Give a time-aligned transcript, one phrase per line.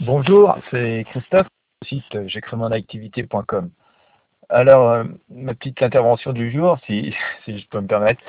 [0.00, 1.46] Bonjour, c'est Christophe,
[1.84, 3.70] site j'écris-mon-activité.com.
[4.48, 7.14] Alors, euh, ma petite intervention du jour, si,
[7.46, 8.22] je peux me permettre,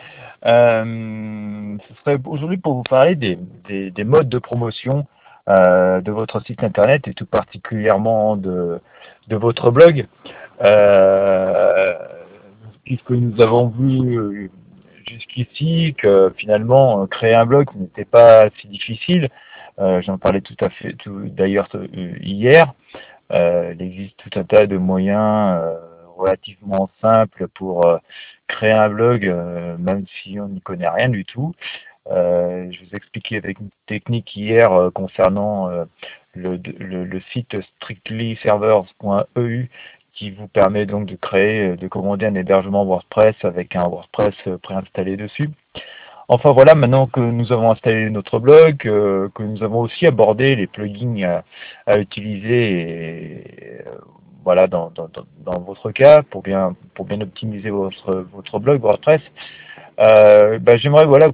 [0.45, 5.07] euh, ce serait aujourd'hui pour vous parler des, des, des modes de promotion
[5.49, 8.81] euh, de votre site internet et tout particulièrement de,
[9.29, 10.05] de votre blog.
[12.83, 14.51] Puisque nous avons vu
[15.07, 19.29] jusqu'ici que finalement créer un blog n'était pas si difficile.
[19.79, 22.73] Euh, J'en parlais tout à fait d'ailleurs hier.
[23.31, 25.59] il existe tout un tas de moyens
[26.17, 27.99] relativement simples pour
[28.47, 29.25] créer un blog,
[29.79, 31.53] même si on n'y connaît rien du tout.
[32.11, 35.85] Euh, je vous expliquais avec une technique hier euh, concernant euh,
[36.33, 39.69] le, le, le, site strictlyservers.eu
[40.13, 45.15] qui vous permet donc de créer, de commander un hébergement WordPress avec un WordPress préinstallé
[45.17, 45.49] dessus.
[46.27, 50.67] Enfin voilà, maintenant que nous avons installé notre blog, que nous avons aussi abordé les
[50.67, 51.41] plugins
[51.85, 53.81] à, utiliser et,
[54.43, 54.91] voilà dans,
[55.45, 56.75] votre cas pour bien
[57.21, 59.21] optimiser votre blog WordPress.
[59.99, 61.29] Euh, bah, J'aimerais voilà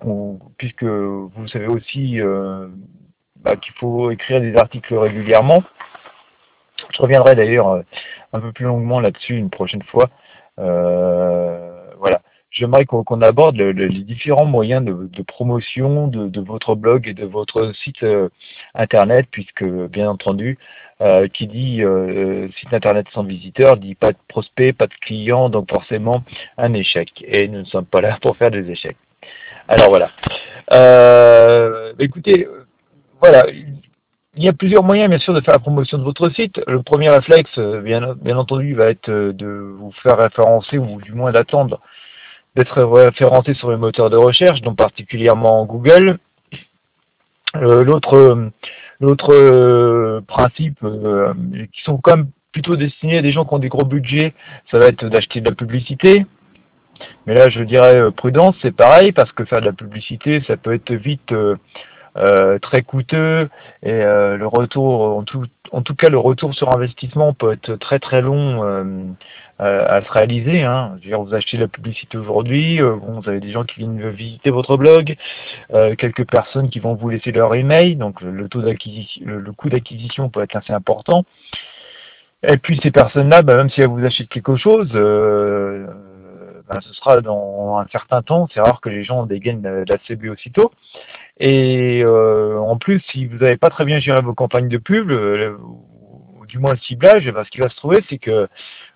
[0.58, 2.68] puisque vous savez aussi euh,
[3.38, 5.64] bah, qu'il faut écrire des articles régulièrement.
[6.92, 7.82] Je reviendrai d'ailleurs euh,
[8.34, 10.10] un peu plus longuement là-dessus une prochaine fois.
[10.60, 11.69] Euh.
[12.52, 17.26] J'aimerais qu'on aborde le, le, les différents moyens de, promotion de, votre blog et de
[17.26, 18.30] votre site euh,
[18.74, 20.58] internet, puisque bien entendu,
[21.02, 25.50] euh, qui dit euh, site internet sans visiteur dit pas de prospect, pas de client,
[25.50, 26.24] donc forcément
[26.58, 27.24] un échec.
[27.26, 28.98] Et nous ne sommes pas là pour faire des échecs.
[29.68, 30.10] Alors voilà.
[30.72, 32.48] Euh, écoutez,
[33.22, 33.46] voilà.
[34.36, 36.60] Il y a plusieurs moyens, bien sûr, de faire la promotion de votre site.
[36.66, 41.80] Le premier réflexe, bien entendu, va être de vous faire référencer ou du moins d'attendre
[42.56, 46.18] d'être référencé sur les moteurs de recherche, donc particulièrement Google.
[47.56, 51.34] Euh, l'autre euh, principe euh,
[51.74, 54.34] qui sont quand même plutôt destinés à des gens qui ont des gros budgets,
[54.72, 56.26] ça va être d'acheter de la publicité.
[57.26, 60.74] Mais là, je dirais prudence, c'est pareil, parce que faire de la publicité, ça peut
[60.74, 61.34] être vite
[62.18, 63.50] euh, très coûteux
[63.84, 67.76] et euh, le retour, en tout, en tout cas, le retour sur investissement peut être
[67.76, 69.16] très très long
[69.60, 70.64] à se réaliser.
[70.64, 70.98] Hein.
[71.04, 75.18] Vous achetez la publicité aujourd'hui, euh, vous avez des gens qui viennent visiter votre blog,
[75.74, 80.56] euh, quelques personnes qui vont vous laisser leur email, donc le, coût d'acquisition peut être
[80.56, 81.26] assez important.
[82.48, 85.88] Et puis ces personnes-là, bah, même si elles vous achètent quelque chose, euh,
[86.70, 88.48] bah, ce sera dans un certain temps.
[88.54, 90.72] C'est rare que les gens dégainent la CB aussitôt.
[91.40, 96.46] Et en plus, si vous n'avez pas très bien géré vos campagnes de pub, ou
[96.48, 98.48] du moins le ciblage, bah, ce qui va se trouver, c'est que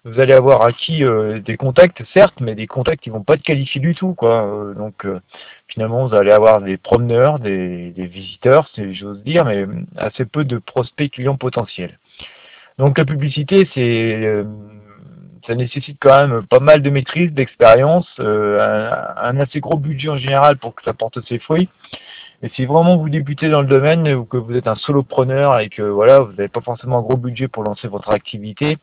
[0.06, 3.44] vous allez avoir acquis euh, des contacts, certes, mais des contacts qui vont pas être
[3.44, 4.46] qualifiés du tout, quoi.
[4.46, 5.22] Euh, donc euh,
[5.68, 9.66] finalement, vous allez avoir des promeneurs, des, des visiteurs, si j'ose dire, mais
[9.96, 11.98] assez peu de prospects clients potentiels.
[12.78, 14.44] Donc la publicité, c'est
[15.46, 20.18] ça nécessite quand même pas mal de maîtrise, d'expérience, un, un, assez gros budget en
[20.18, 21.70] général pour que ça porte ses fruits.
[22.44, 25.70] Et si vraiment vous débutez dans le domaine ou que vous êtes un solopreneur et
[25.70, 28.78] que voilà, vous n'avez pas forcément un gros budget pour lancer votre activité,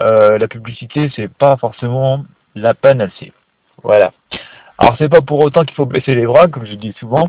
[0.00, 2.24] euh, la publicité, c'est pas forcément
[2.54, 3.34] la panacée.
[3.82, 4.12] Voilà.
[4.78, 7.28] Alors c'est pas pour autant qu'il faut baisser les bras, comme je dis souvent.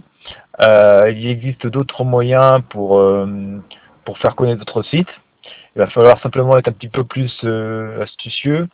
[0.62, 3.62] Euh, il existe d'autres moyens pour euh,
[4.06, 5.09] pour faire connaître votre site.
[5.75, 7.31] Il va falloir simplement être un petit peu plus
[8.01, 8.68] astucieux,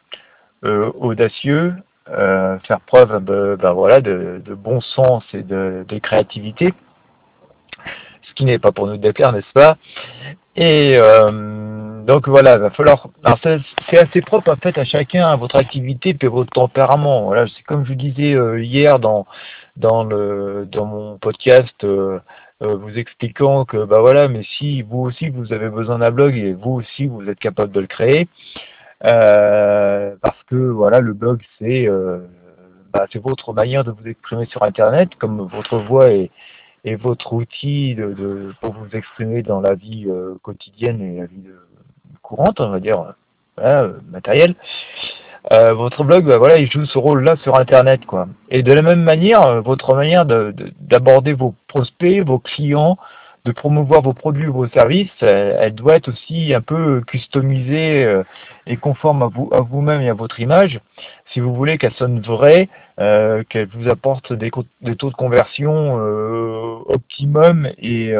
[0.64, 1.76] audacieux,
[2.12, 6.74] euh, faire preuve ben, voilà, de, bon sens et de, créativité,
[8.24, 9.78] ce qui n'est pas pour nous déplaire, n'est-ce pas?
[10.56, 10.98] Et
[12.08, 13.10] donc voilà, il va falloir.
[13.90, 17.26] c'est assez propre en fait à chacun, à votre activité et votre tempérament.
[17.26, 19.26] Voilà, c'est comme je disais euh, hier dans
[19.76, 22.20] mon podcast, euh,
[22.64, 26.38] euh, vous expliquant que bah voilà, mais si vous aussi vous avez besoin d'un blog
[26.38, 28.30] et vous aussi vous êtes capable de le créer,
[29.02, 31.88] parce que voilà, le blog c'est
[32.94, 36.32] bah, c'est votre manière de vous exprimer sur Internet, comme votre voix est
[36.86, 40.08] votre outil de, pour vous exprimer dans la vie
[40.42, 41.50] quotidienne et la vie
[42.22, 43.14] courante, on va dire,
[43.58, 44.56] voilà, matérielle,
[45.52, 48.28] euh, votre blog, bah, voilà, il joue ce rôle-là sur Internet, quoi.
[48.50, 52.98] Et de la même manière, euh, votre manière d'aborder de, vos prospects, vos clients,
[53.48, 58.24] de promouvoir vos produits, vos services, elle, doit être aussi un peu customisée euh,
[58.66, 60.82] et conforme à vous, à vous-même et à votre image,
[61.32, 62.68] si vous voulez qu'elle sonne vraie,
[63.00, 68.14] euh, qu'elle vous apporte des, taux de conversion euh, optimum et,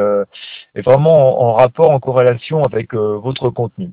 [0.76, 3.90] vraiment en, en, rapport, en corrélation avec votre contenu.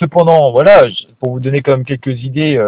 [0.00, 0.86] cependant, voilà,
[1.20, 2.58] pour vous donner quand même quelques idées,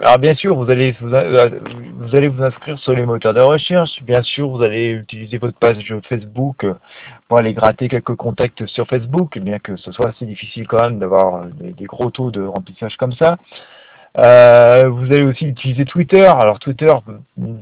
[0.00, 4.02] alors bien sûr, vous allez vous, vous, allez vous inscrire sur les moteurs de recherche.
[4.02, 5.78] Bien sûr, vous allez utiliser votre page
[6.08, 6.66] Facebook
[7.26, 10.98] pour aller gratter quelques contacts sur Facebook, bien que ce soit assez difficile quand même
[10.98, 13.38] d'avoir des, gros taux de remplissage comme ça.
[14.16, 16.26] Euh, vous allez aussi utiliser Twitter.
[16.26, 16.94] Alors Twitter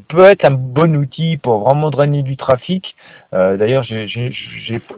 [0.08, 2.96] peut être un bon outil pour vraiment drainer du trafic.
[3.34, 4.04] Euh, D'ailleurs, j'ai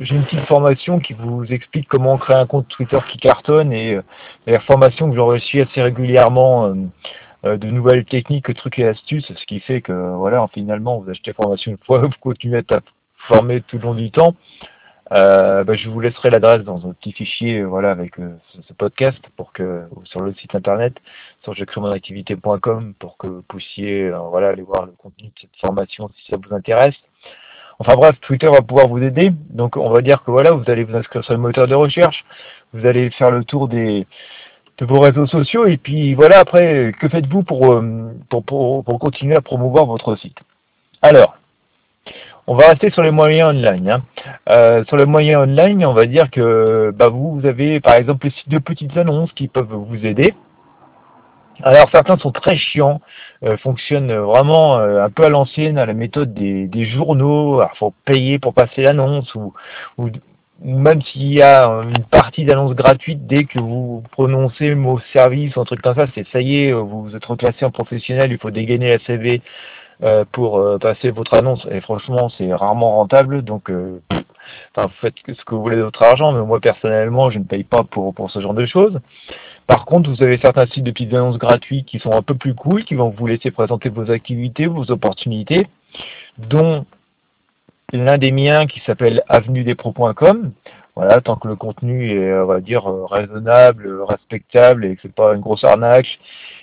[0.01, 4.03] une petite formation qui vous explique comment créer un compte Twitter qui cartonne et euh,
[4.47, 6.75] la formation que j'enregistre assez régulièrement euh, euh,
[7.45, 11.71] de nouvelles techniques, trucs et astuces, ce qui fait que voilà, finalement, vous achetez formation
[11.71, 12.83] une fois, vous continuez à être
[13.29, 14.35] formé tout le long du temps.
[15.11, 18.37] Euh, bah, je vous laisserai l'adresse dans un petit fichier, voilà, avec euh,
[18.67, 20.95] ce, podcast pour que sur le site internet,
[21.43, 21.55] sur
[21.93, 26.31] activité.com pour que vous puissiez, euh, voilà, aller voir le contenu de cette formation si
[26.31, 26.97] ça vous intéresse.
[27.79, 29.31] Enfin bref, Twitter va pouvoir vous aider.
[29.51, 32.25] Donc on va dire que voilà, vous allez vous inscrire sur le moteur de recherche,
[32.75, 34.07] vous allez faire le tour des
[34.79, 37.83] de vos réseaux sociaux et puis voilà après que faites-vous pour,
[38.29, 40.39] pour, pour, pour continuer à promouvoir votre site?
[41.03, 41.37] Alors,
[42.51, 43.91] on va rester sur les moyens online.
[43.91, 44.03] Hein.
[44.49, 48.27] Euh, sur les moyens online, on va dire que bah, vous, vous avez par exemple
[48.27, 50.35] les sites de petites annonces qui peuvent vous aider.
[51.63, 53.03] Alors certains sont très chiants,
[53.45, 57.63] euh, fonctionnent vraiment euh, un peu à l'ancienne, à la méthode des, journaux.
[57.63, 59.53] Il faut payer pour passer l'annonce ou,
[59.99, 60.09] ou,
[60.61, 65.55] même s'il y a une partie d'annonce gratuite, dès que vous prononcez le mot service
[65.57, 68.39] ou un truc comme ça, c'est ça y est, vous êtes reclassé en professionnel, il
[68.39, 69.41] faut dégainer la CV
[70.05, 71.67] euh, pour euh, passer votre annonce.
[71.73, 73.43] Et franchement, c'est rarement rentable.
[73.43, 74.01] Donc, euh,
[74.77, 76.31] vous faites ce que vous voulez de votre argent.
[76.31, 79.01] Mais moi, personnellement, je ne paye pas pour, pour ce genre de choses.
[79.67, 82.55] Par contre, vous avez certains sites de petites annonces gratuits qui sont un peu plus
[82.55, 85.67] cool, qui vont vous laisser présenter vos activités, vos opportunités,
[86.39, 86.87] dont
[87.93, 90.53] l'un des miens qui s'appelle avenudespro.com.
[90.95, 95.35] Voilà, tant que le contenu est, on va dire, raisonnable, respectable et que c'est pas
[95.35, 96.19] une grosse arnaque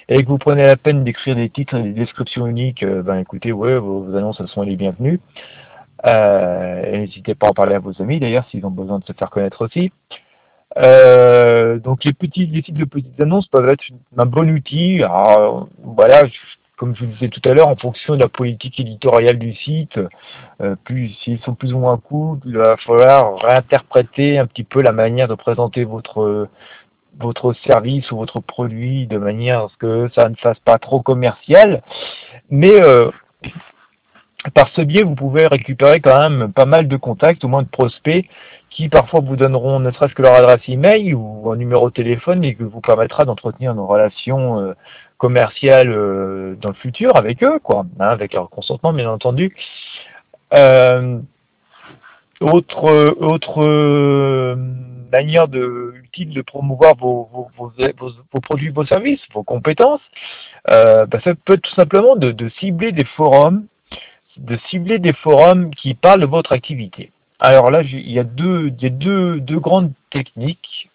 [0.10, 3.18] et que vous prenez la peine d'écrire des titres et des descriptions uniques, euh, ben
[3.18, 5.20] écoutez, ouais, vos, annonces elles sont les bienvenues.
[6.06, 9.06] Euh, et n'hésitez pas à en parler à vos amis d'ailleurs s'ils ont besoin de
[9.06, 9.92] se faire connaître aussi.
[10.78, 13.84] Euh, donc les petits les sites de petites annonces peuvent être
[14.18, 15.02] un bon outil.
[15.04, 16.28] Alors, voilà,
[16.78, 20.00] comme je vous disais tout à l'heure, en fonction de la politique éditoriale du site,
[20.62, 24.82] euh, plus s'ils sont plus ou moins cool, il va falloir réinterpréter un petit peu
[24.82, 26.50] la manière de présenter votre
[27.20, 31.02] votre service ou votre produit de manière à ce que ça ne fasse pas trop
[31.02, 31.82] commercial.
[32.50, 33.10] Mais euh,
[34.54, 37.68] par ce biais, vous pouvez récupérer quand même pas mal de contacts, au moins de
[37.68, 38.26] prospects,
[38.70, 42.44] qui parfois vous donneront ne serait-ce que leur adresse email ou un numéro de téléphone
[42.44, 44.74] et que vous permettra d'entretenir nos relations euh,
[45.18, 49.56] commerciales euh, dans le futur avec eux, quoi, hein, avec leur consentement bien entendu.
[52.42, 54.56] autre autre
[55.12, 57.72] manière de de promouvoir vos, vos,
[58.32, 60.02] vos, produits, vos services, vos compétences,
[60.70, 63.66] euh, bah, ça peut être tout simplement de, de, cibler des forums,
[64.38, 67.12] de cibler des forums qui parlent de votre activité.
[67.40, 70.90] Alors là, il y a deux, y a deux, deux grandes techniques.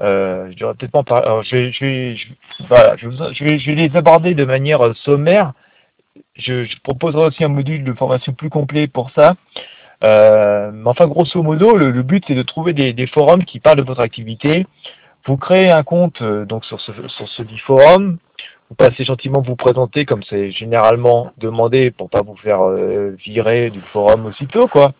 [0.00, 5.52] Euh, je dirais peut-être pas je, vais, les aborder de manière sommaire.
[6.36, 9.34] Je, proposerai aussi un module de formation plus complet pour ça.
[10.04, 14.00] Euh, enfin, grosso modo, le, but c'est de trouver des, forums qui parlent de votre
[14.00, 14.66] activité.
[15.26, 18.18] Vous créez un compte euh, donc sur ce, dit forum.
[18.70, 23.70] Vous passez gentiment vous présenter comme c'est généralement demandé pour pas vous faire euh, virer
[23.70, 24.92] du forum aussitôt quoi.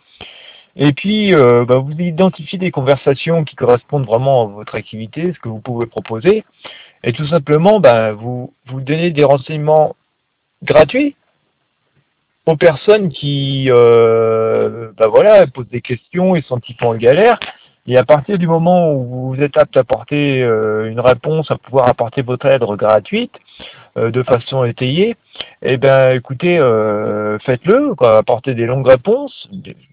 [0.79, 5.41] Et puis euh, bah, vous identifiez des conversations qui correspondent vraiment à votre activité, ce
[5.41, 6.45] que vous pouvez proposer,
[7.03, 9.97] et tout simplement bah, vous vous donnez des renseignements
[10.63, 11.17] gratuits
[12.49, 16.95] aux personnes qui, euh, bah voilà, posent des questions et sont un petit peu en
[16.95, 17.39] galère.
[17.89, 21.57] Et à partir du moment où vous êtes apte à apporter euh, une réponse, à
[21.57, 23.33] pouvoir apporter votre aide gratuite,
[23.97, 25.17] euh, de façon étayée,
[25.63, 29.49] eh ben, écoutez, euh, faites-le, apportez des longues réponses.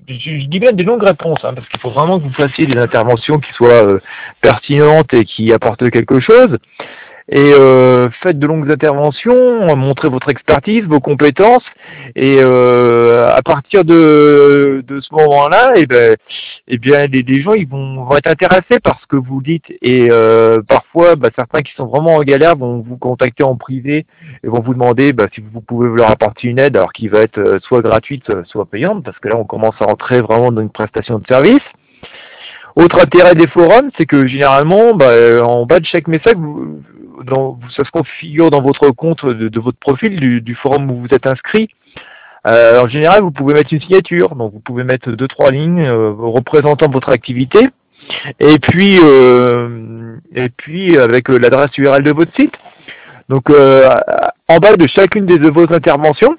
[0.10, 2.78] Je, dis bien des longues réponses, hein, parce qu'il faut vraiment que vous fassiez des
[2.78, 4.00] interventions qui soient
[4.42, 6.58] pertinentes et qui apportent quelque chose
[7.28, 11.64] et euh, faites de longues interventions, montrez votre expertise, vos compétences,
[12.16, 16.18] et euh, à partir de, de ce moment-là, et eh ben,
[16.68, 20.62] eh bien, les, gens ils vont, être intéressés par ce que vous dites, et euh,
[20.68, 24.06] parfois, bah, certains qui sont vraiment en galère vont vous contacter en privé
[24.44, 27.22] et vont vous demander bah, si vous pouvez leur apporter une aide, alors qui va
[27.22, 30.62] être euh, soit gratuite, soit payante, parce que là, on commence à entrer vraiment dans
[30.62, 31.64] une prestation de service.
[32.76, 36.82] Autre intérêt des forums, c'est que généralement, bah, en bas de chaque message, vous,
[37.76, 41.70] ça se configure dans votre compte de, votre profil du, forum où vous êtes inscrit.
[42.48, 45.82] Euh, en général, vous pouvez mettre une signature, donc vous pouvez mettre deux trois lignes
[45.82, 47.70] euh, représentant votre activité,
[48.40, 52.54] et puis euh, et puis avec l'adresse URL de votre site.
[53.30, 56.36] Donc en bas de chacune de vos interventions,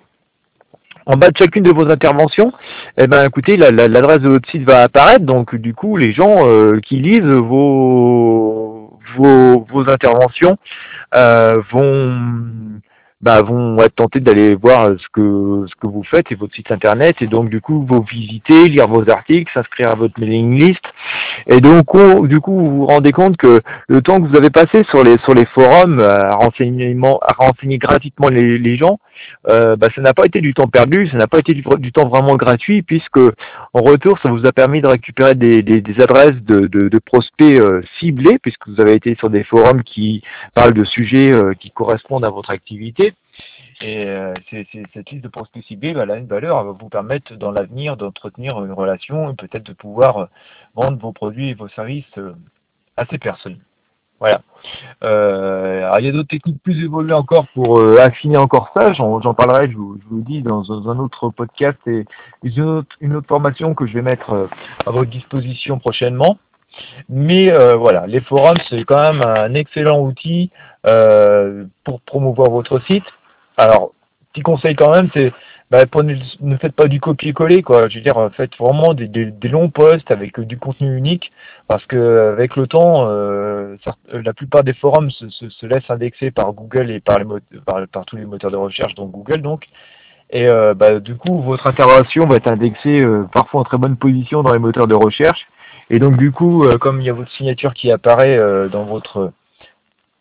[1.07, 2.53] en bas de chacune de vos interventions,
[2.97, 6.47] eh ben écoutez, l'adresse de votre site va apparaître, donc du coup les gens
[6.83, 8.76] qui lisent vos
[9.17, 10.59] vos, interventions
[11.13, 12.81] vont
[13.27, 16.71] bah, vont être tentés d'aller voir ce que ce que vous faites et votre site
[16.71, 17.17] internet.
[17.21, 20.85] Et donc du coup vous visiter, lire vos articles, s'inscrire à votre mailing list.
[21.49, 21.87] Et donc
[22.29, 25.19] du coup vous vous rendez compte que le temps que vous avez passé sur les
[25.25, 29.01] sur les forums à renseignement à renseigner gratuitement les, gens,
[29.49, 32.09] euh, bah, ça n'a pas été du temps perdu, ça n'a pas été du, temps
[32.09, 36.41] vraiment gratuit puisque en retour ça vous a permis de récupérer des, des, des adresses
[36.43, 40.23] de, de, de prospects euh, ciblés puisque vous avez été sur des forums qui
[40.55, 43.16] parlent de sujets euh, qui correspondent à votre activité
[43.83, 47.35] et euh, cette liste de prospects ciblés, bah, a une valeur, elle va vous permettre
[47.35, 50.27] dans l'avenir d'entretenir une relation et peut-être de pouvoir euh,
[50.75, 52.33] vendre vos produits et vos services euh,
[52.97, 53.59] à ces personnes.
[54.19, 54.41] Voilà.
[55.05, 58.95] Euh, alors il y a d'autres techniques plus évoluées encore pour affiner encore ça.
[58.95, 62.07] J'en parlerai, je vous, je vous, dis, dans, un autre podcast et
[62.43, 64.49] une autre, une autre, formation que je vais mettre
[64.87, 66.39] à votre disposition prochainement.
[67.11, 70.51] Mais voilà, les forums, c'est quand même un excellent outil
[71.85, 73.05] pour promouvoir votre site
[73.57, 73.93] alors,
[74.33, 75.33] petit conseil quand même, c'est
[75.71, 75.85] bah,
[76.41, 77.89] ne faites pas du copier-coller, quoi.
[77.89, 79.09] Je veux dire, faites vraiment des,
[79.49, 81.33] longs posts avec du contenu unique,
[81.67, 83.77] parce que avec le temps, euh,
[84.13, 87.19] la plupart des forums se, se, se, laissent indexer par Google et par,
[88.07, 89.67] tous les moteurs de recherche, donc Google, donc.
[90.31, 93.97] Et euh, bah, du coup, votre intervention va être indexée euh, parfois en très bonne
[93.97, 95.47] position dans les moteurs de recherche.
[95.89, 98.85] Et donc, du coup, euh, comme il y a votre signature qui apparaît euh, dans
[98.85, 99.33] votre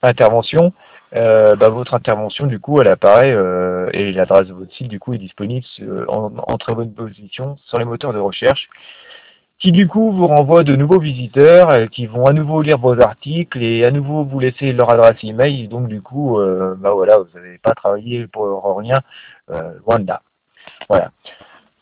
[0.04, 0.74] intervention,
[1.16, 5.00] euh, bah, votre intervention, du coup, elle apparaît euh, et l'adresse de votre site, du
[5.00, 8.70] coup, est disponible euh, en, très bonne position sur les moteurs de recherche,
[9.60, 13.64] qui du coup vous renvoient de nouveaux visiteurs qui vont à nouveau lire vos articles
[13.64, 15.68] et à nouveau vous laisser leur adresse email.
[15.70, 16.38] Donc du coup,
[16.78, 19.02] bah voilà, vous n'avez pas travaillé pour rien,
[19.86, 20.22] loin de là.
[20.90, 21.12] Voilà.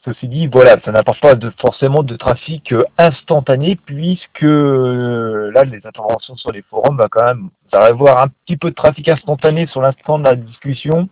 [0.06, 5.64] Ceci dit, voilà, ça n'apporte pas de, forcément de trafic euh, instantané puisque euh, là,
[5.64, 8.76] les interventions sur les forums, va quand même, ça va avoir un petit peu de
[8.76, 11.08] trafic instantané sur l'instant de la discussion.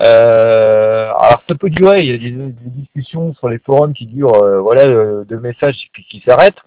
[0.00, 4.60] Euh, alors ça peut durer, il y a des, discussions sur les forums qui durent,
[4.60, 6.60] voilà, de messages puis qui s'arrêtent.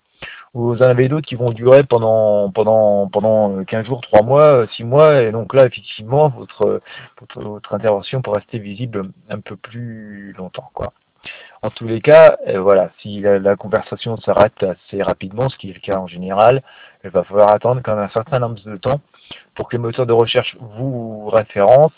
[0.54, 4.84] Vous en avez d'autres qui vont durer pendant pendant pendant 15 jours, 3 mois, 6
[4.84, 6.82] mois, et donc là effectivement votre
[7.20, 10.94] votre, votre intervention peut rester visible un peu plus longtemps, quoi.
[11.62, 15.74] En tous les cas, euh, voilà, si la, conversation s'arrête assez rapidement, ce qui est
[15.74, 16.64] le cas en général,
[17.04, 19.02] il va falloir attendre quand même un certain nombre de temps
[19.56, 21.92] pour que les moteurs de recherche vous référencent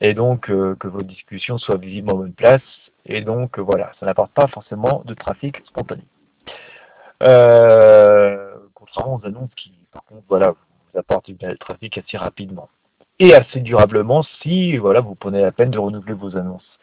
[0.00, 2.62] et donc euh, que vos discussions soient visibles en bonne place.
[3.04, 6.02] Et donc euh, voilà, ça n'apporte pas forcément de trafic spontané.
[8.74, 12.68] contrairement aux annonces qui, par contre, voilà, vous apportent du trafic assez rapidement
[13.18, 16.78] et assez durablement si voilà vous prenez la peine de renouveler vos annonces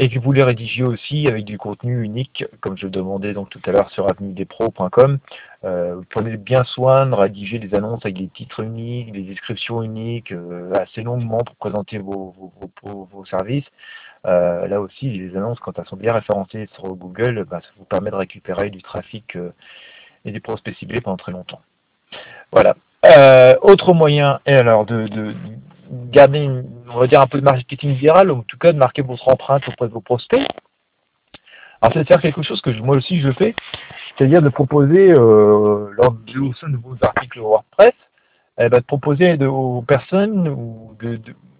[0.00, 3.60] et que vous les rédigiez aussi avec du contenu unique, comme je demandais donc tout
[3.66, 5.18] à l'heure sur avenudespro.com.
[5.64, 10.30] Euh, prenez bien soin de rédiger des annonces avec des titres uniques, des descriptions uniques,
[10.30, 12.32] euh, assez longuement pour présenter vos,
[13.28, 13.66] services.
[14.24, 17.84] Euh, là aussi, les annonces, quand elles sont bien référencées sur Google, bah, ça vous
[17.84, 19.52] permet de récupérer du trafic euh,
[20.24, 21.60] et des prospects ciblés pendant très longtemps.
[22.52, 22.76] Voilà.
[23.62, 25.08] Autre moyen, et alors de,
[25.90, 26.48] garder,
[26.92, 29.28] on va dire, un peu de marketing viral, ou en tout cas de marquer votre
[29.28, 30.46] empreinte auprès de vos prospects.
[31.80, 33.54] Alors c'est faire quelque chose que moi aussi je fais,
[34.16, 37.94] c'est-à-dire de proposer, euh, lors de, au sein de vos articles WordPress,
[38.58, 40.96] eh ben, de proposer aux personnes, ou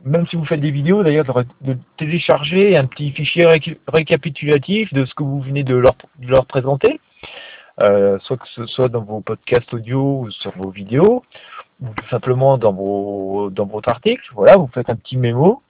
[0.05, 1.25] même si vous faites des vidéos d'ailleurs,
[1.61, 3.47] de, télécharger un petit fichier
[3.87, 7.01] récapitulatif de ce que vous venez de leur, de leur présenter,
[7.81, 11.23] euh, soit que ce soit dans vos podcasts audio ou sur vos vidéos,
[11.81, 15.63] ou tout simplement dans, vos, dans votre article, voilà, vous faites un petit mémo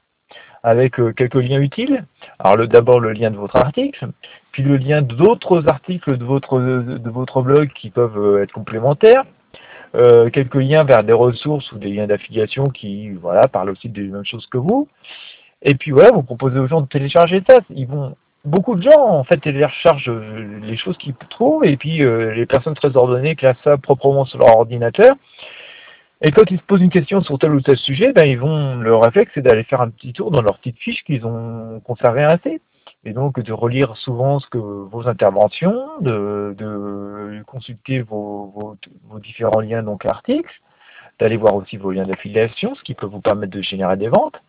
[0.62, 2.04] avec euh, quelques liens utiles.
[2.38, 4.08] Alors d'abord le lien de votre article,
[4.52, 9.24] puis le lien d'autres articles de votre, de votre blog qui peuvent euh, être complémentaires,
[9.94, 14.02] euh, quelques liens vers des ressources ou des liens d'affiliation qui voilà, parlent aussi des
[14.02, 14.88] mêmes choses que vous.
[15.62, 17.60] Et puis voilà, vous proposez aux gens de télécharger ça.
[17.70, 20.10] Ils vont beaucoup de gens en fait téléchargent
[20.62, 24.56] les choses qu'ils trouvent et puis les personnes très ordonnées classent ça proprement sur leur
[24.56, 25.16] ordinateur
[26.20, 28.76] et quand ils se posent une question sur tel ou tel sujet, ben ils vont,
[28.76, 32.24] le réflexe, c'est d'aller faire un petit tour dans leur petite fiche qu'ils ont conservé
[32.24, 32.60] assez.
[33.04, 38.76] Et donc de relire souvent ce que vos interventions, de, de consulter vos, vos,
[39.08, 40.60] vos, différents liens donc articles,
[41.20, 44.40] d'aller voir aussi vos liens d'affiliation, ce qui peut vous permettre de générer des ventes.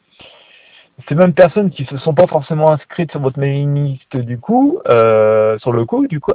[1.07, 4.79] Ces mêmes personnes qui se sont pas forcément inscrites sur votre mailing list du coup,
[4.87, 6.33] euh, sur le coup, du coup,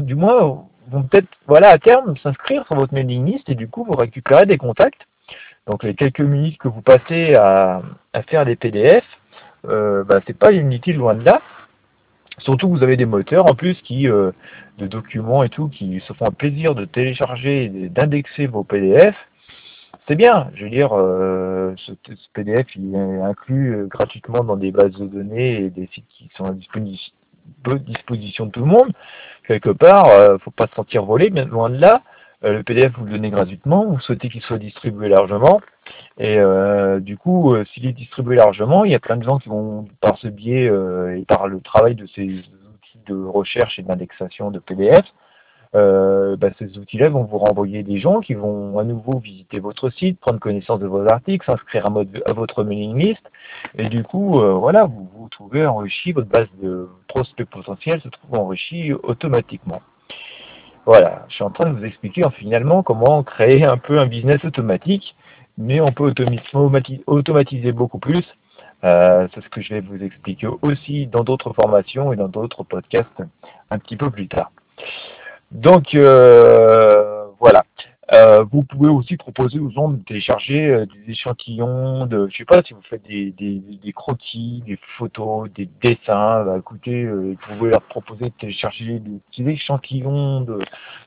[0.00, 3.84] du moins vont peut-être, voilà, à terme, s'inscrire sur votre mailing list et du coup,
[3.84, 5.06] vous récupérez des contacts
[5.66, 7.82] Donc les quelques minutes que vous passez à,
[8.28, 9.04] faire des PDF,
[9.66, 11.40] euh, bah, c'est pas inutile loin de là.
[12.38, 14.32] Surtout que vous avez des moteurs en plus qui euh,
[14.78, 19.14] de documents et tout qui se font un plaisir de télécharger et d'indexer vos PDF.
[20.08, 21.92] C'est bien, je veux dire, euh, ce,
[22.32, 26.28] PDF il est inclus euh, gratuitement dans des bases de données et des sites qui
[26.36, 26.52] sont à
[27.86, 28.92] disposition de tout le monde.
[29.46, 32.02] Quelque part, ne faut pas se sentir volé, bien loin de là.
[32.44, 35.60] Euh, le PDF, vous le donnez gratuitement, vous souhaitez qu'il soit distribué largement.
[36.18, 39.38] Et euh, du coup, euh, s'il est distribué largement, il y a plein de gens
[39.38, 43.82] qui vont, par ce biais et par le travail de ces outils de recherche et
[43.82, 45.04] d'indexation de PDF,
[45.72, 50.20] bah, ces outils-là vont vous renvoyer des gens qui vont à nouveau visiter votre site,
[50.20, 53.22] prendre connaissance de vos articles, s'inscrire à, votre mailing list,
[53.78, 58.38] et du coup, voilà, vous vous trouvez enrichi, votre base de prospects potentiels se trouve
[58.38, 59.80] enrichie automatiquement.
[60.84, 64.44] Voilà, je suis en train de vous expliquer finalement comment créer un peu un business
[64.44, 65.14] automatique,
[65.56, 66.12] mais on peut
[67.06, 68.24] automatiser beaucoup plus.
[68.82, 72.64] Euh, c'est ce que je vais vous expliquer aussi dans d'autres formations et dans d'autres
[72.64, 73.22] podcasts
[73.70, 74.50] un petit peu plus tard.
[75.52, 77.64] Donc euh, voilà.
[78.12, 82.44] Euh, vous pouvez aussi proposer aux gens de télécharger euh, des échantillons de, je sais
[82.44, 87.36] pas, si vous faites des, des, des croquis, des photos, des dessins, bah, écoutez, euh,
[87.48, 90.58] vous pouvez leur proposer de télécharger des petits échantillons de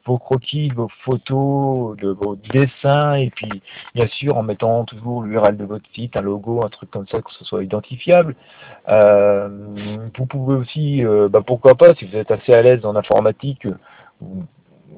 [0.05, 3.61] vos croquis, de vos photos, de vos dessins, et puis
[3.93, 7.21] bien sûr en mettant toujours l'URL de votre site, un logo, un truc comme ça,
[7.21, 8.35] que ce soit identifiable.
[8.87, 13.67] vous pouvez aussi, bah, pourquoi pas, si vous êtes assez à l'aise en informatique,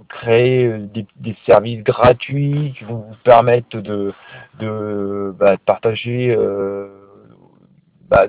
[0.09, 4.13] créer euh, des, services gratuits qui vont vous permettre de,
[4.59, 6.87] de, bah, partager, euh,
[8.09, 8.27] bah,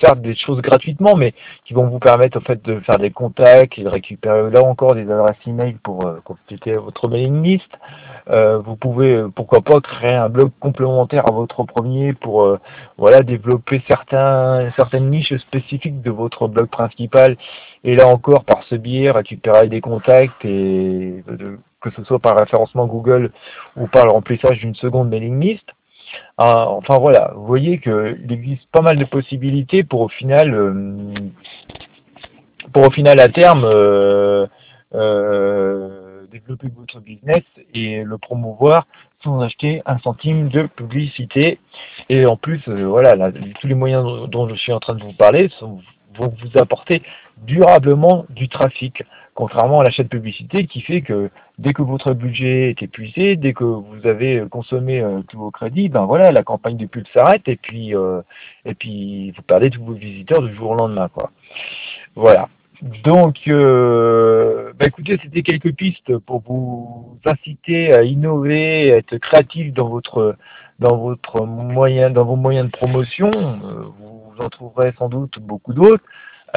[0.00, 3.78] faire des choses gratuitement, mais qui vont vous permettre en fait de faire des contacts
[3.78, 7.70] et de récupérer là encore des adresses email pour euh, compléter votre mailing list.
[8.30, 12.58] Euh, vous pouvez euh, pourquoi pas créer un blog complémentaire à votre premier pour euh,
[12.98, 17.38] voilà développer certains certaines niches spécifiques de votre blog principal
[17.84, 21.24] et là encore par ce biais récupérer des contacts et
[21.80, 23.32] que ce soit par référencement Google
[23.76, 25.70] ou par le remplissage d'une seconde mailing list.
[26.36, 30.54] Enfin voilà, vous voyez qu'il existe pas mal de possibilités pour au final
[32.72, 33.64] pour au final à terme
[34.94, 37.42] euh, développer votre business
[37.74, 38.86] et le promouvoir
[39.22, 41.58] sans acheter un centime de publicité.
[42.08, 45.12] Et en plus, euh, voilà, tous les moyens dont je suis en train de vous
[45.12, 45.80] parler sont,
[46.26, 47.02] vous apporter
[47.38, 49.04] durablement du trafic,
[49.34, 53.52] contrairement à l'achat de publicité qui fait que dès que votre budget est épuisé, dès
[53.52, 57.46] que vous avez consommé euh, tous vos crédits, ben voilà, la campagne de pub s'arrête
[57.46, 58.20] et puis euh,
[58.64, 61.30] et puis vous perdez tous vos visiteurs du jour au lendemain, quoi.
[62.16, 62.48] Voilà.
[63.04, 69.72] Donc, euh, bah écoutez, c'était quelques pistes pour vous inciter à innover, à être créatif
[69.72, 70.36] dans votre
[70.78, 73.30] dans votre moyen, dans vos moyens de promotion.
[73.32, 76.04] Euh, vous en trouverez sans doute beaucoup d'autres.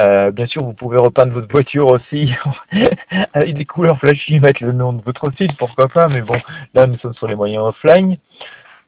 [0.00, 2.32] Euh, bien sûr, vous pouvez repeindre votre voiture aussi
[3.34, 6.08] avec des couleurs flashy, mettre le nom de votre site, pourquoi pas.
[6.08, 6.40] Mais bon,
[6.74, 8.16] là, nous sommes sur les moyens offline.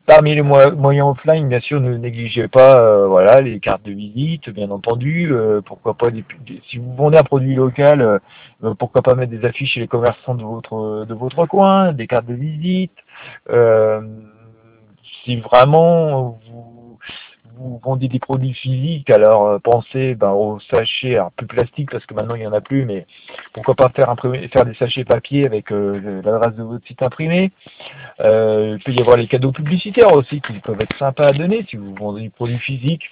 [0.06, 4.50] Parmi les moyens offline, bien sûr, ne négligez pas euh, voilà, les cartes de visite,
[4.50, 5.32] bien entendu.
[5.32, 6.24] Euh, pourquoi pas des,
[6.68, 10.34] si vous vendez un produit local, euh, pourquoi pas mettre des affiches chez les commerçants
[10.34, 12.92] de votre de votre coin, des cartes de visite.
[15.24, 16.38] Si vraiment
[17.56, 22.04] vous vendez des produits physiques, alors euh, pensez ben, aux sachets, alors plus plastique parce
[22.06, 23.06] que maintenant il n'y en a plus, mais
[23.52, 24.16] pourquoi pas faire
[24.64, 27.52] des sachets papier avec euh, l'adresse de votre site imprimé.
[28.20, 31.64] Euh, il peut y avoir les cadeaux publicitaires aussi qui peuvent être sympas à donner
[31.68, 33.10] si vous vendez des produits physiques.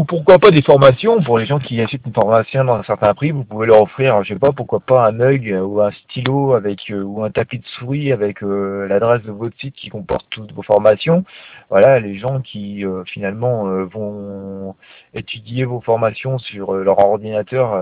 [0.00, 3.12] Ou pourquoi pas des formations pour les gens qui achètent une formation dans un certain
[3.12, 6.54] prix, vous pouvez leur offrir, je sais pas, pourquoi pas un mug ou un stylo
[6.54, 10.62] avec ou un tapis de souris avec l'adresse de votre site qui comporte toutes vos
[10.62, 11.22] formations.
[11.68, 14.74] Voilà, les gens qui euh, finalement euh, vont
[15.12, 17.78] étudier vos formations sur euh, leur ordinateur,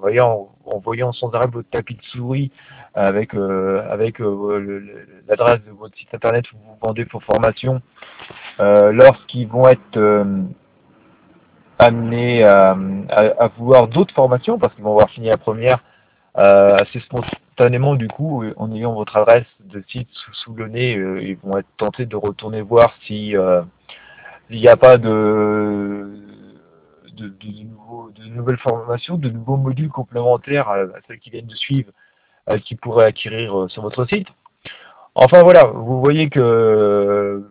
[0.00, 2.52] voyant, en voyant sans arrêt votre tapis de souris
[2.94, 4.18] avec avec
[5.28, 7.82] l'adresse de votre site internet où vous vendez vos formations,
[8.58, 10.24] lorsqu'ils vont être
[11.78, 12.76] amenés à,
[13.10, 15.80] à, vouloir d'autres formations parce qu'ils vont avoir fini la première
[16.36, 21.36] assez spontanément du coup en ayant votre adresse de site sous, le nez, euh, ils
[21.36, 23.62] vont être tentés de retourner voir si euh,
[24.50, 26.20] il n'y a pas de
[27.12, 31.92] de, de, nouvelles formations, de nouveaux modules complémentaires à, celles qui viennent de suivre,
[32.50, 34.26] euh, qui pourraient acquérir sur votre site.
[35.14, 37.48] Enfin voilà, vous voyez que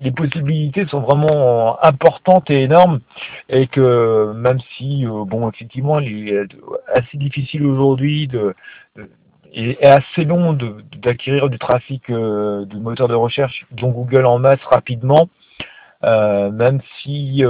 [0.00, 3.00] les possibilités sont vraiment importantes et énormes
[3.48, 6.46] et que même si bon effectivement il est
[6.94, 8.54] assez difficile aujourd'hui de,
[9.52, 10.56] est assez long
[11.02, 15.28] d'acquérir du trafic de moteur de recherche, dont Google en masse rapidement,
[16.02, 17.42] même si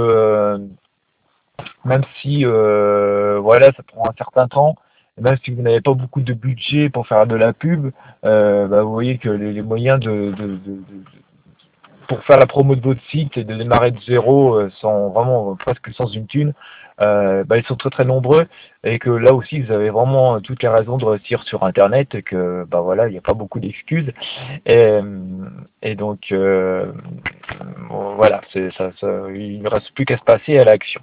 [1.85, 4.75] même si voilà, ça prend un certain temps
[5.19, 7.91] même si vous n'avez pas beaucoup de budget pour faire de la pub,
[8.25, 10.33] euh, bah, vous voyez que les, moyens de,
[12.11, 15.55] pour faire la promo de votre site et de démarrer de zéro euh, sans vraiment
[15.55, 16.53] presque sans une thune,
[16.99, 18.47] euh, bah, ils sont très très nombreux
[18.83, 22.21] et que là aussi vous avez vraiment toutes les raisons de réussir sur internet et
[22.21, 24.11] que bah voilà il n'y a pas beaucoup d'excuses
[24.65, 26.33] et, donc
[28.17, 31.01] voilà ça, ça, il ne reste plus qu'à se passer à l'action.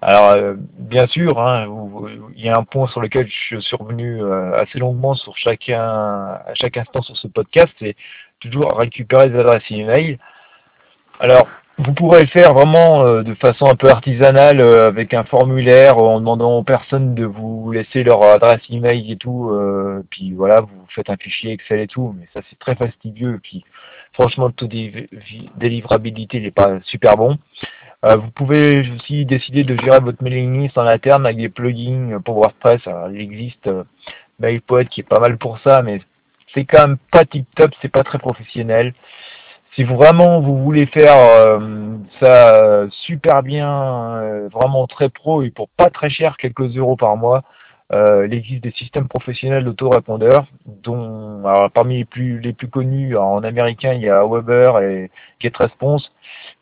[0.00, 1.66] Alors, euh, bien sûr, hein,
[2.36, 6.54] il y a un point sur lequel je suis euh, assez longuement sur chacun, à
[6.54, 7.96] chaque instant sur ce podcast, c'est
[8.40, 10.18] toujours récupérer des adresses email.
[11.20, 11.48] Alors,
[11.78, 16.18] vous pourrez le faire vraiment euh, de façon un peu artisanale avec un formulaire en
[16.18, 19.52] demandant aux personnes de vous laisser leur adresse email et tout.
[20.10, 23.38] puis voilà, vous faites un fichier Excel et tout, mais ça c'est très fastidieux.
[23.42, 23.64] Puis
[24.12, 25.08] franchement, le taux de
[25.56, 27.38] délivrabilité n'est pas super bon.
[28.04, 32.20] Euh, vous pouvez aussi décider de gérer votre mailing list en interne avec des plugins
[32.24, 32.86] pour WordPress.
[32.86, 33.82] Alors, il existe euh,
[34.38, 36.00] MailPoet qui est pas mal pour ça, mais
[36.58, 38.92] c'est quand même pas tip-top, c'est pas très professionnel.
[39.74, 45.90] Si vraiment vous voulez faire euh, ça super bien, vraiment très pro et pour pas
[45.90, 47.44] très cher, quelques euros par mois,
[47.92, 51.42] il existe des systèmes professionnels d'autorépondeurs, dont
[51.72, 56.12] parmi les plus les plus connus en américain il y a Weber et GetResponse.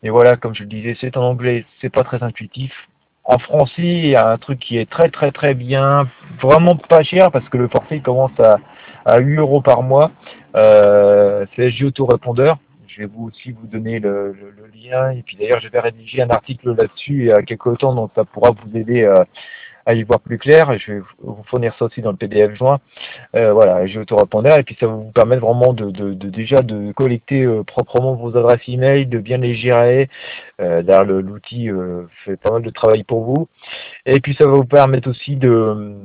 [0.03, 2.71] Et voilà, comme je le disais, c'est en anglais, c'est pas très intuitif.
[3.23, 6.07] En français, il y a un truc qui est très très très bien,
[6.41, 8.57] vraiment pas cher parce que le forfait commence à,
[9.07, 10.11] à 8 euros par mois.
[10.55, 12.57] Euh, c'est SG Autorépondeur.
[12.87, 14.35] Je vais vous aussi vous donner le,
[14.75, 15.11] lien.
[15.11, 18.11] Et puis d'ailleurs, je vais rédiger un article là-dessus il y a quelques temps, donc
[18.15, 19.23] ça pourra vous aider euh,
[19.87, 20.77] à y voir plus clair.
[20.77, 22.79] Je vais vous fournir ça aussi dans le PDF joint.
[23.35, 26.61] Euh, voilà, j'ai autorépondeur et puis ça va vous permettre vraiment de, de, de déjà
[26.61, 30.09] de collecter euh, proprement vos adresses email, de bien les gérer.
[30.59, 33.47] Euh, D'ailleurs, l'outil euh, fait pas mal de travail pour vous.
[34.05, 35.95] Et puis ça va vous permettre aussi de,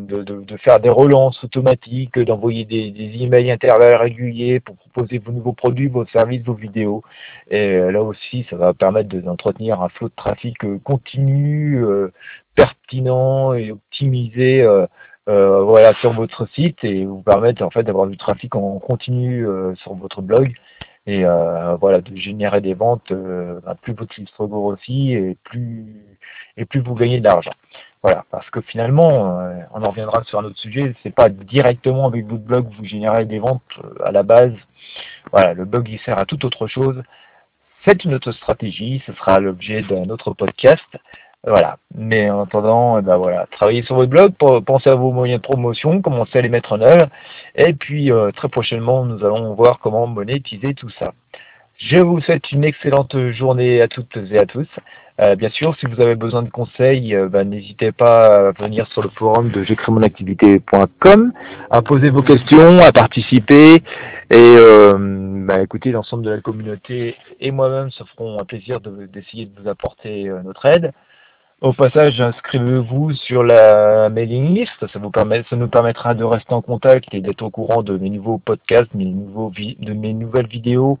[0.00, 5.32] de, de faire des relances automatiques, d'envoyer des, des emails intervalles réguliers pour proposer vos
[5.32, 7.02] nouveaux produits, vos services, vos vidéos.
[7.50, 11.84] Et là aussi, ça va permettre d'entretenir un flot de trafic continu,
[12.56, 14.86] pertinent et optimisé euh,
[15.28, 19.46] euh, voilà sur votre site et vous permettre en fait d'avoir du trafic en continu
[19.46, 20.52] euh, sur votre blog
[21.08, 21.22] et
[21.78, 25.86] voilà de générer des ventes bah, plus votre chiffre grossit et plus
[26.56, 27.52] et plus vous gagnez de l'argent.
[28.02, 29.38] Voilà parce que finalement
[29.72, 33.24] on en reviendra sur un autre sujet c'est pas directement avec votre blog vous générez
[33.24, 33.62] des ventes
[34.04, 34.54] à la base.
[35.30, 37.00] Voilà le blog il sert à toute autre chose.
[37.82, 40.82] Faites une autre stratégie ce sera l'objet d'un autre podcast
[41.46, 41.76] voilà.
[41.94, 44.32] Mais en attendant, eh ben voilà, travaillez sur votre blog,
[44.64, 47.06] pensez à vos moyens de promotion, commencez à les mettre en œuvre.
[47.54, 51.12] Et puis euh, très prochainement, nous allons voir comment monétiser tout ça.
[51.78, 54.66] Je vous souhaite une excellente journée à toutes et à tous.
[55.20, 58.86] Euh, bien sûr, si vous avez besoin de conseils, euh, ben, n'hésitez pas à venir
[58.88, 61.32] sur le forum de j'écris-mon-activité.com,
[61.70, 63.82] à poser vos questions, à participer.
[64.30, 69.60] Et ben, écoutez, l'ensemble de la communauté et moi-même se feront un plaisir d'essayer de,
[69.60, 70.92] vous apporter notre aide.
[71.62, 74.86] Au passage, inscrivez-vous sur la mailing list.
[74.92, 77.96] Ça, vous permet, ça nous permettra de rester en contact et d'être au courant de
[77.96, 80.98] mes nouveaux podcasts, mes nouveaux de mes nouvelles vidéos,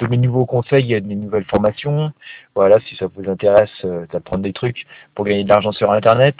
[0.00, 2.12] de mes nouveaux conseils et de mes nouvelles formations.
[2.54, 6.36] Voilà, si ça vous intéresse euh, d'apprendre des trucs pour gagner de l'argent sur Internet.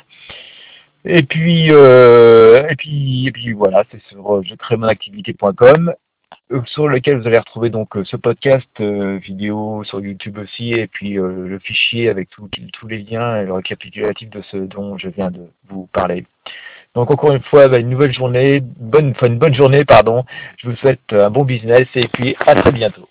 [1.05, 5.89] Et puis, euh, et puis, et puis voilà, c'est sur euh, je crée mon activité.com
[5.89, 5.93] euh,
[6.67, 10.87] sur lequel vous allez retrouver donc euh, ce podcast euh, vidéo sur YouTube aussi et
[10.87, 15.31] puis le fichier avec tous les liens et le récapitulatif de ce dont je viens
[15.31, 16.27] de vous parler.
[16.95, 20.25] Donc encore une fois, bah, une nouvelle journée, bonne, enfin une bonne journée, pardon.
[20.57, 23.09] Je vous souhaite un bon business et puis à très bientôt.